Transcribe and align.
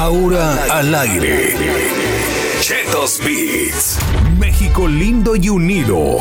Ahora 0.00 0.56
al 0.70 0.94
aire. 0.94 1.54
Chetos 2.62 3.20
Beats. 3.22 3.98
México 4.38 4.88
lindo 4.88 5.36
y 5.36 5.50
unido. 5.50 6.20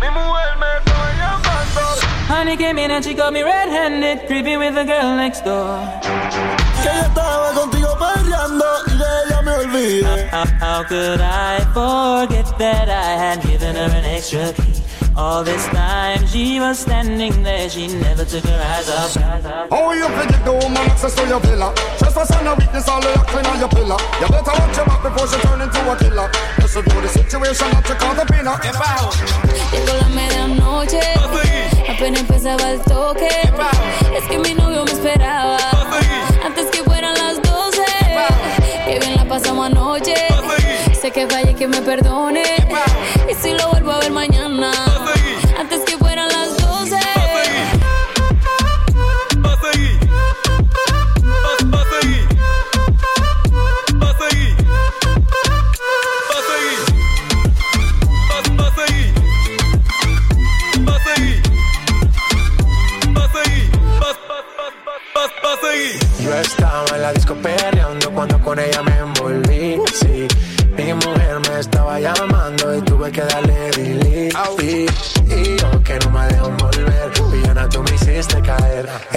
Mi 0.00 0.08
mujer 0.08 0.56
me 0.58 0.66
está 0.78 1.12
llamando. 1.18 1.82
Honey 2.26 2.56
came 2.56 2.78
in 2.78 2.90
and 2.90 3.04
she 3.04 3.12
got 3.12 3.34
me 3.34 3.42
red-handed, 3.42 4.26
creepy 4.26 4.56
with 4.56 4.74
the 4.76 4.84
girl 4.84 5.14
next 5.14 5.44
door. 5.44 5.78
Que 6.00 6.90
yo 6.90 7.02
estaba 7.02 7.52
contigo 7.52 7.98
peleando 7.98 8.64
y 8.86 8.96
de 8.96 9.04
ella 9.26 9.42
me 9.42 9.52
olvidé. 9.52 10.28
How, 10.30 10.46
how 10.58 10.84
could 10.84 11.20
I 11.20 11.60
forget 11.74 12.46
that 12.58 12.88
I 12.88 13.14
had 13.18 13.42
given 13.42 13.76
her 13.76 13.94
an 13.94 14.06
extra 14.06 14.54
key? 14.54 14.83
All 15.16 15.44
this 15.44 15.64
time 15.66 16.26
she 16.26 16.58
was 16.58 16.80
standing 16.80 17.42
there, 17.44 17.68
she 17.70 17.86
never 17.86 18.24
took 18.24 18.44
her 18.44 18.60
eyes 18.74 18.90
off. 18.90 19.14
How 19.70 19.92
you 19.92 20.08
forget 20.08 20.44
the 20.44 20.52
woman 20.52 20.82
access 20.90 21.14
to 21.14 21.26
your 21.28 21.40
villa? 21.40 21.72
Trespass 21.98 22.30
and 22.32 22.48
a 22.48 22.54
weakness, 22.54 22.88
all 22.88 23.00
the 23.00 23.12
clean 23.28 23.46
on 23.46 23.60
your 23.60 23.68
pillar. 23.68 23.96
You 24.20 24.28
better 24.28 24.54
watch 24.58 24.76
your 24.76 24.86
back 24.86 25.02
before 25.02 25.28
she 25.28 25.38
turn 25.46 25.60
into 25.60 25.80
a 25.90 25.96
killer. 25.96 26.28
You 26.60 26.68
should 26.68 26.86
know 26.88 27.00
the 27.00 27.08
situation 27.08 27.70
not 27.70 27.84
to 27.86 27.94
call 27.94 28.14
the 28.14 28.24
pinner. 28.26 28.58
Llegó 29.72 29.94
la 30.00 30.08
medianoche, 30.08 31.00
apenas 31.88 32.20
empezaba 32.20 32.70
el 32.70 32.80
toque. 32.80 33.28
Es 34.16 34.24
que 34.28 34.38
mi 34.38 34.54
novio 34.54 34.84
me 34.84 34.92
esperaba 34.92 35.58
antes 36.44 36.66
que 36.70 36.82
fueran 36.82 37.14
las 37.14 37.40
12. 37.42 37.84
Que 38.84 38.98
bien 38.98 39.16
la 39.16 39.24
pasamos 39.26 39.66
anoche. 39.66 40.14
Sé 41.00 41.10
que 41.10 41.26
falle 41.28 41.54
que 41.54 41.68
me 41.68 41.80
perdone. 41.82 42.43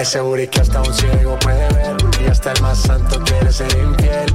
Ese 0.08 0.22
booty 0.22 0.48
que 0.48 0.62
hasta 0.62 0.82
un 0.82 0.94
ciego 0.94 1.38
puede 1.40 1.68
ver. 1.74 1.98
Y 2.24 2.28
hasta 2.28 2.54
el 2.54 2.62
más 2.62 2.78
santo 2.78 3.22
quiere 3.26 3.52
ser 3.52 3.70
infiel. 3.78 4.34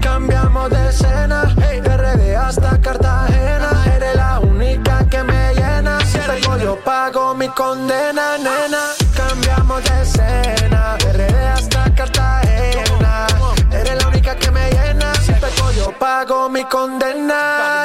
Cambiamos 0.00 0.70
de 0.70 0.88
escena, 0.88 1.54
de 1.54 1.96
RD 1.98 2.34
hasta 2.34 2.80
Cartagena. 2.80 3.84
Eres 3.94 4.16
la 4.16 4.38
única 4.38 5.06
que 5.10 5.22
me 5.22 5.52
llena. 5.52 6.00
Si 6.06 6.16
pego, 6.16 6.56
yo 6.56 6.80
pago 6.82 7.34
mi 7.34 7.48
condena, 7.48 8.38
nena. 8.38 8.92
Cambiamos 9.14 9.84
de 9.84 10.00
escena, 10.00 10.96
de 10.96 11.12
RD 11.12 11.46
hasta 11.48 11.94
Cartagena. 11.94 13.26
Eres 13.70 14.02
la 14.02 14.08
única 14.08 14.34
que 14.34 14.50
me 14.50 14.70
llena. 14.70 15.14
Si 15.16 15.32
pego, 15.32 15.72
yo 15.72 15.92
pago 15.98 16.48
mi 16.48 16.64
condena. 16.64 17.84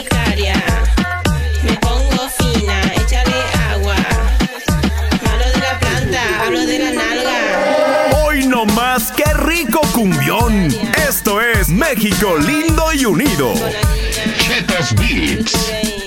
Tu 0.00 0.08
sicaria. 0.08 0.54
Me 1.62 1.72
pongo 1.78 2.28
fina, 2.38 2.80
échale 2.94 3.34
agua. 3.70 3.96
Hablo 5.30 5.50
de 5.52 5.58
la 5.58 5.78
planta, 5.78 6.44
hablo 6.44 6.66
de 6.66 6.78
la 6.78 6.92
nalga. 6.92 8.22
Hoy 8.24 8.46
no 8.46 8.64
más, 8.66 9.12
qué 9.12 9.32
rico 9.34 9.80
cumbión. 9.92 10.68
Esto 11.08 11.40
es 11.40 11.68
México 11.68 12.36
lindo 12.36 12.92
y 12.92 13.04
unido. 13.04 13.54
Chetos 14.38 14.94
Beats. 14.94 15.99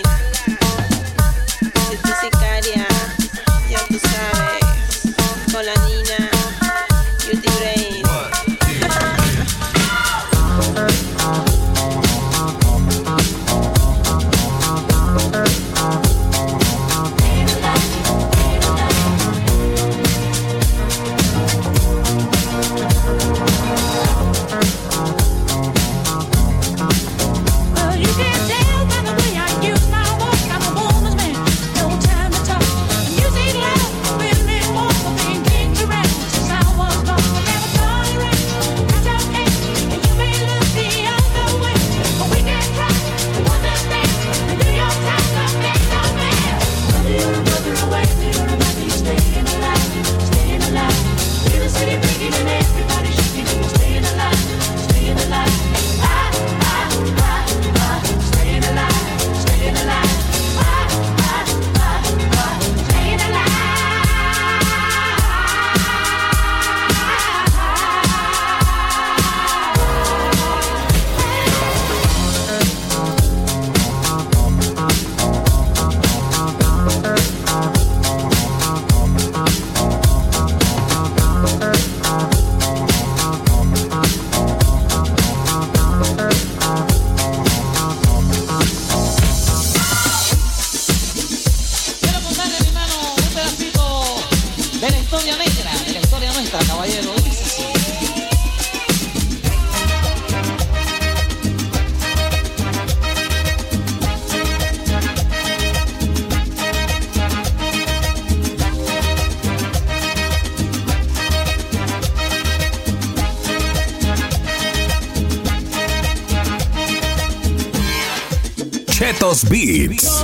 Beats. 119.54 120.23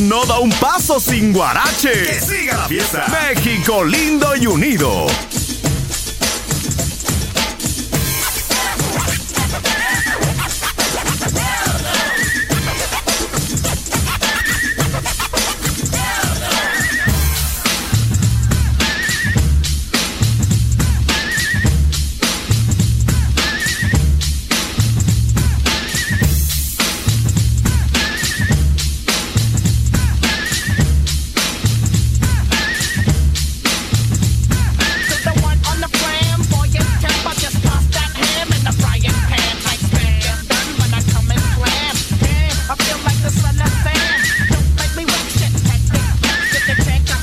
no 0.00 0.24
da 0.24 0.38
un 0.38 0.50
paso 0.50 1.00
sin 1.00 1.32
guarache. 1.32 1.90
Que 1.90 2.20
siga 2.20 2.56
la 2.56 2.68
fiesta. 2.68 3.06
México 3.08 3.84
lindo 3.84 4.36
y 4.36 4.46
unido. 4.46 5.06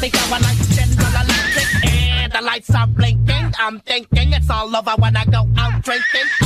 think 0.09 0.31
And 1.83 2.33
eh, 2.33 2.37
the 2.37 2.41
lights 2.41 2.69
are 2.75 2.87
blinking. 2.87 3.53
I'm 3.59 3.79
thinking 3.81 4.33
it's 4.33 4.49
all 4.49 4.75
over 4.75 4.95
when 4.97 5.15
I 5.15 5.25
go 5.25 5.47
out 5.57 5.81
drinking. 5.81 6.44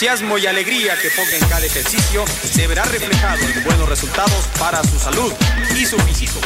Entusiasmo 0.00 0.38
y 0.38 0.46
alegría 0.46 0.96
que 0.96 1.10
ponga 1.10 1.36
en 1.36 1.46
cada 1.46 1.66
ejercicio 1.66 2.24
se 2.26 2.66
verá 2.66 2.84
reflejado 2.84 3.42
en 3.42 3.64
buenos 3.64 3.86
resultados 3.86 4.46
para 4.58 4.82
su 4.82 4.98
salud 4.98 5.30
y 5.76 5.84
su 5.84 5.98
físico. 5.98 6.40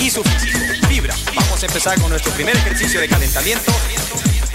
Y 0.00 0.08
su 0.08 0.24
físico. 0.24 0.58
Vibra. 0.88 1.14
Vamos 1.34 1.62
a 1.62 1.66
empezar 1.66 2.00
con 2.00 2.08
nuestro 2.08 2.32
primer 2.32 2.56
ejercicio 2.56 2.98
de 2.98 3.08
calentamiento. 3.10 3.70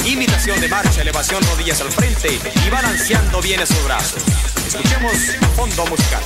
Imitación 0.06 0.60
de 0.60 0.68
marcha, 0.68 1.02
elevación 1.02 1.44
rodillas 1.44 1.80
al 1.82 1.92
frente 1.92 2.40
y 2.66 2.70
balanceando 2.70 3.42
bien 3.42 3.60
esos 3.62 3.84
brazos. 3.86 4.24
Escuchemos 4.68 5.14
fondo 5.56 5.86
musical. 5.86 6.22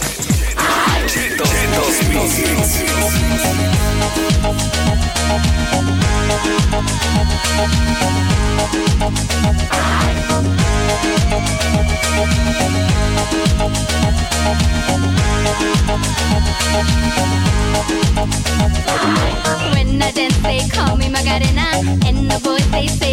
When 19.74 20.01
I 20.01 20.12
dance, 20.12 20.38
they 20.38 20.60
call 20.70 20.96
me. 20.96 21.05
And 21.05 22.29
the 22.29 22.39
boys, 22.44 23.00
say 23.00 23.04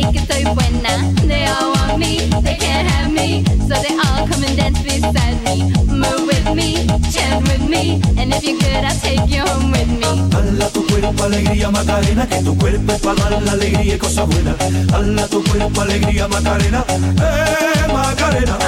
Move 5.02 6.26
with 6.26 6.54
me, 6.54 6.87
with 7.44 7.68
me. 7.68 8.00
And 8.16 8.32
if 8.32 8.44
you're 8.44 8.59
good, 8.59 8.85
I'll 8.85 9.00
take 9.00 9.28
you 9.28 9.42
home 9.42 9.73
with 9.73 9.88
me. 9.88 10.91
Cuerpo, 11.12 11.25
alegría, 11.25 11.71
Macarena, 11.71 12.26
que 12.26 12.37
tu 12.37 12.57
cuerpo 12.57 12.92
es 12.92 13.00
para 13.00 13.28
dar 13.28 13.42
la 13.42 13.52
alegría 13.52 13.95
y 13.95 13.99
cosas 13.99 14.26
buenas. 14.26 14.57
Hala 14.95 15.26
tu 15.28 15.45
cuerpo, 15.45 15.83
alegría, 15.83 16.26
Macarena, 16.26 16.85
eh, 16.88 17.92
Macarena. 17.92 18.59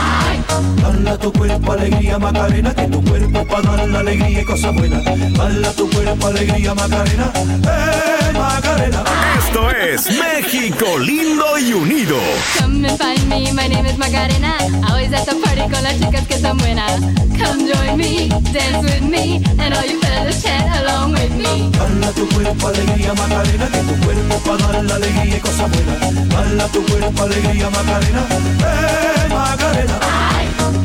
Hala 0.85 1.17
tu 1.17 1.33
cuerpo, 1.33 1.73
alegría, 1.73 2.19
Macarena, 2.19 2.75
que 2.75 2.87
tu 2.89 3.03
cuerpo 3.03 3.47
para 3.47 3.77
dar 3.77 3.89
la 3.89 4.01
alegría 4.01 4.43
y 4.43 4.45
cosas 4.45 4.75
buenas. 4.75 5.07
Hala 5.07 5.73
tu 5.73 5.89
cuerpo, 5.89 6.27
alegría, 6.27 6.75
Macarena, 6.75 7.33
eh, 7.35 8.33
Macarena. 8.35 9.05
Esto 9.39 9.71
es 9.71 10.11
México 10.11 10.99
lindo 10.99 11.59
y 11.59 11.73
unido. 11.73 12.17
Come 12.61 12.87
and 12.87 12.99
find 12.99 13.27
me, 13.29 13.53
my 13.53 13.69
name 13.69 13.87
is 13.87 13.97
Macarena. 13.97 14.59
Always 14.87 15.13
at 15.15 15.25
the 15.25 15.35
party 15.37 15.63
con 15.73 15.83
las 15.83 15.99
chicas 15.99 16.27
que 16.27 16.39
son 16.39 16.59
buenas. 16.59 17.01
Come 17.41 17.73
join 17.73 17.97
me, 17.97 18.29
dance 18.53 18.83
with 18.83 19.03
me. 19.03 19.43
And 19.59 19.75
all 19.75 19.85
you 19.87 19.99
fellas 20.01 20.43
chant 20.43 20.69
along 20.83 21.13
with 21.13 21.33
me. 21.37 21.71
Hala 21.79 22.13
tu 22.13 22.27
cuerpo, 22.35 22.69
alegría, 22.69 23.15
Macarena, 23.15 23.67
que 23.69 23.79
tu 23.79 24.05
cuerpo 24.05 24.39
para 24.39 24.73
dar 24.73 24.85
la 24.85 24.95
alegría 24.97 25.37
y 25.37 25.41
cosas 25.41 25.71
buenas. 25.71 26.37
Hala 26.37 26.67
tu 26.69 26.85
cuerpo, 26.87 27.23
alegría, 27.23 27.71
Macarena, 27.71 28.27
eh, 28.31 29.29
Macarena. 29.31 30.01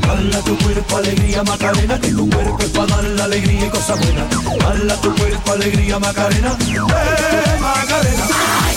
Hala 0.09 0.39
tu 0.41 0.57
cuerpo, 0.57 0.97
alegría, 0.97 1.43
Macarena, 1.43 1.99
que 1.99 2.11
tu 2.11 2.29
cuerpo 2.29 2.65
para 2.73 2.95
dar 2.95 3.03
la 3.03 3.23
alegría 3.25 3.65
y 3.65 3.69
cosas 3.69 3.99
buenas. 3.99 4.25
Hala 4.65 4.95
tu 5.01 5.15
cuerpo, 5.15 5.51
alegría, 5.51 5.99
Macarena, 5.99 6.57
eh, 6.61 7.59
Macarena. 7.59 8.68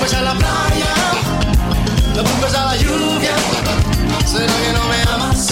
Culpes 0.00 0.14
a 0.14 0.22
la 0.22 0.34
playa, 0.34 0.94
no 2.16 2.24
culpes 2.24 2.54
a 2.54 2.64
la 2.64 2.76
lluvia, 2.76 3.36
será 4.24 4.54
que 4.64 4.72
no 4.72 4.84
me 4.88 5.02
amas. 5.12 5.48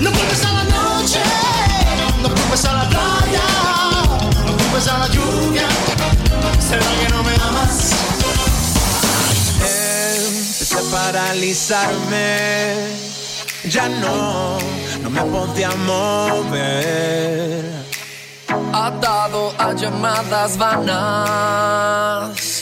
No 0.00 0.10
culpes 0.10 0.44
a 0.44 0.52
la 0.52 0.64
noche, 0.64 1.20
no 2.22 2.28
culpes 2.30 2.64
a 2.64 2.72
la 2.72 2.88
playa, 2.88 3.42
no 4.46 4.56
culpes 4.56 4.88
a 4.88 4.98
la 4.98 5.08
lluvia. 5.08 5.68
¿Será 6.58 6.90
que 7.00 7.08
no 7.12 7.22
me 7.22 7.34
amas? 7.34 7.90
Empecé 9.60 10.76
a 10.76 10.82
paralizarme, 10.90 12.88
ya 13.64 13.88
no, 13.90 14.58
no 15.02 15.10
me 15.10 15.20
podía 15.20 15.70
mover. 15.86 17.64
Atado 18.72 19.52
a 19.58 19.72
llamadas 19.74 20.56
vanas, 20.56 22.53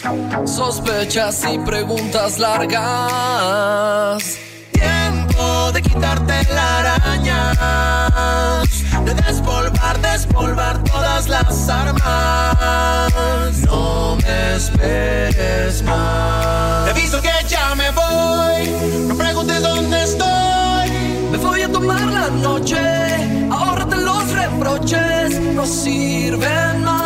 Sospechas 0.44 1.44
y 1.52 1.58
preguntas 1.60 2.40
largas. 2.40 4.36
Tiempo 4.72 5.70
de 5.72 5.80
quitarte 5.80 6.44
la 6.52 6.78
araña. 6.78 8.62
De 9.04 9.14
despolvar, 9.14 10.00
despolvar 10.00 10.82
todas 10.82 11.28
las 11.28 11.68
armas. 11.68 13.58
No 13.66 14.16
me 14.16 14.56
esperes 14.56 15.82
más. 15.84 16.84
Te 16.84 16.90
aviso 16.90 17.22
que 17.22 17.30
ya 17.46 17.74
me 17.76 17.90
voy. 17.92 19.06
No 19.06 19.16
preguntes 19.16 19.62
dónde 19.62 20.02
estoy. 20.02 20.90
Me 21.30 21.38
voy 21.38 21.62
a 21.62 21.70
tomar 21.70 22.00
la 22.00 22.28
noche. 22.28 23.48
Ahórrate 23.52 23.96
los 23.98 24.32
reproches. 24.32 25.38
No 25.54 25.64
sirven 25.64 26.82
más 26.82 27.01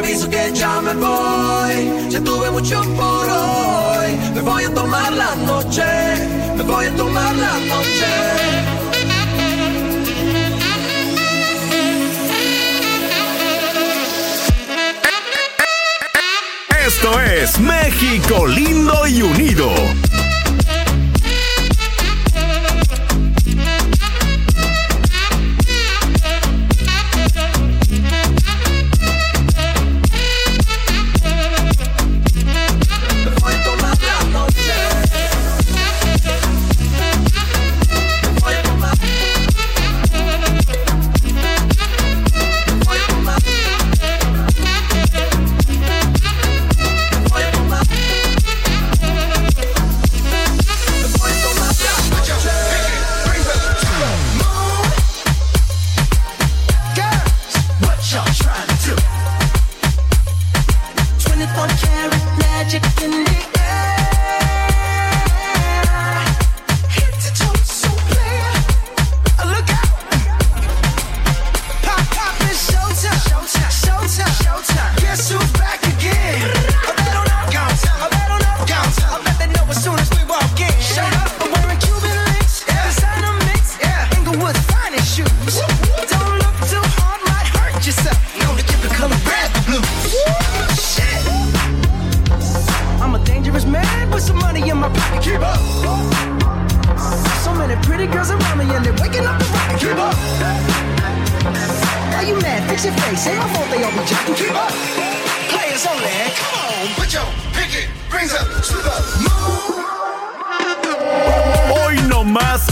te 0.00 0.06
aviso 0.06 0.30
que 0.30 0.52
ya 0.52 0.80
me 0.80 0.94
voy. 0.94 2.10
Ya 2.10 2.20
tuve 2.20 2.50
mucho 2.50 2.80
por 2.96 3.24
hoy. 3.28 4.10
Me 4.34 4.40
voy 4.40 4.64
a 4.64 4.74
tomar 4.74 5.12
la 5.12 5.34
noche. 5.36 5.82
Me 6.56 6.62
voy 6.62 6.86
a 6.86 6.96
tomar 6.96 7.34
la 7.36 7.54
noche. 7.72 8.06
Esto 16.86 17.20
es 17.20 17.60
México 17.60 18.46
lindo 18.46 19.06
y 19.06 19.22
unido 19.22 19.70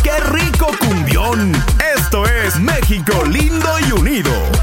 ¡Qué 0.03 0.19
rico 0.31 0.69
cumbión! 0.81 1.53
Esto 1.97 2.25
es 2.27 2.59
México 2.61 3.25
lindo 3.25 3.69
y 3.89 3.93
unido. 3.93 4.56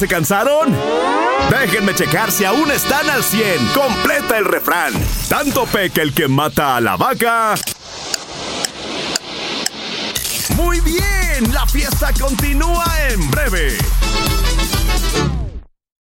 se 0.00 0.08
cansaron? 0.08 0.74
Déjenme 1.50 1.94
checar 1.94 2.32
si 2.32 2.46
aún 2.46 2.70
están 2.70 3.10
al 3.10 3.22
100. 3.22 3.66
Completa 3.74 4.38
el 4.38 4.46
refrán. 4.46 4.94
Tanto 5.28 5.66
peca 5.66 6.00
el 6.00 6.14
que 6.14 6.26
mata 6.26 6.76
a 6.76 6.80
la 6.80 6.96
vaca. 6.96 7.54
Muy 10.56 10.80
bien, 10.80 11.52
la 11.52 11.66
fiesta 11.66 12.14
continúa 12.18 12.86
en 13.10 13.30
breve. 13.30 13.76